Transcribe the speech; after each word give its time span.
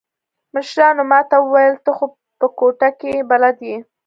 مشرانو 0.55 1.03
ما 1.11 1.19
ته 1.29 1.35
وويل 1.41 1.75
ته 1.85 1.91
خو 1.97 2.05
په 2.39 2.47
کوټه 2.57 2.89
کښې 2.99 3.27
بلد 3.29 3.57
يې. 3.69 3.77